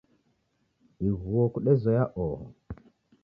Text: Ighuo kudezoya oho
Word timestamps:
Ighuo 1.07 1.41
kudezoya 1.53 2.03
oho 2.23 2.47